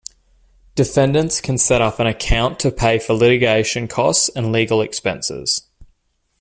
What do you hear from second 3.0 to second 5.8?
litigation costs and legal expenses.